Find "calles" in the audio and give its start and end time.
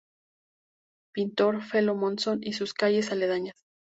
2.73-3.11